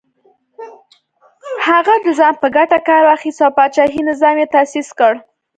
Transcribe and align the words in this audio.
هغه 1.67 1.95
د 2.05 2.07
ځان 2.19 2.33
په 2.41 2.47
ګټه 2.55 2.77
کار 2.87 3.01
واخیست 3.09 3.39
او 3.45 3.51
پاچاهي 3.57 4.01
نظام 4.09 4.35
یې 4.41 4.47
تاسیس 4.55 4.87
کړ. 4.99 5.13